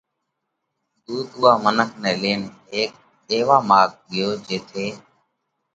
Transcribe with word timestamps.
ۮُوت 1.03 1.29
اُوئا 1.37 1.51
منک 1.63 1.91
نئہ 2.01 2.13
لينَ 2.21 2.41
هيڪ 2.71 2.91
ايوا 3.31 3.57
ماڳ 3.69 3.89
ڳيو 4.09 4.29
جيٿئہ 4.47 4.87